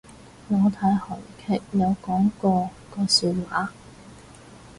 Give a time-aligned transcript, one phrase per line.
[0.49, 3.71] 我睇韓劇有講過個笑話